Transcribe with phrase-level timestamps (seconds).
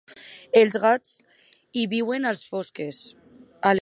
[0.61, 1.11] Els gats
[1.81, 3.03] hi veuen a les fosques.